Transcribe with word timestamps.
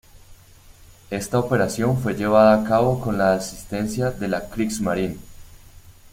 Esta 1.11 1.37
operación 1.37 2.01
fue 2.01 2.15
llevada 2.15 2.55
a 2.59 2.63
cabo 2.67 2.99
con 2.99 3.19
la 3.19 3.33
asistencia 3.35 4.09
de 4.09 4.27
la 4.29 4.49
Kriegsmarine. 4.49 5.19